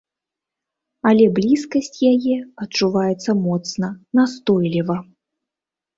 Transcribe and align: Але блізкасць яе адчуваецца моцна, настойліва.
Але 1.09 1.25
блізкасць 1.39 1.91
яе 2.13 2.37
адчуваецца 2.65 3.31
моцна, 3.45 3.87
настойліва. 4.21 4.97